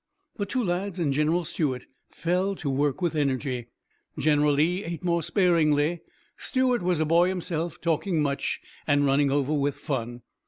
The 0.37 0.47
two 0.47 0.63
lads 0.63 0.97
and 0.97 1.13
General 1.13 1.45
Stuart 1.45 1.85
fell 2.09 2.55
to 2.55 2.71
work 2.71 3.03
with 3.03 3.13
energy. 3.13 3.67
General 4.17 4.53
Lee 4.53 4.83
ate 4.83 5.03
more 5.03 5.21
sparingly. 5.21 5.99
Stuart 6.37 6.81
was 6.81 6.99
a 6.99 7.05
boy 7.05 7.27
himself, 7.29 7.79
talking 7.79 8.19
much 8.19 8.61
and 8.87 9.05
running 9.05 9.29
over 9.31 9.53
with 9.53 9.75
fun. 9.75 10.23